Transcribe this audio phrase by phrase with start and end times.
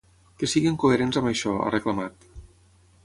[0.43, 2.27] Que siguin coherents amb això, ha reclamat.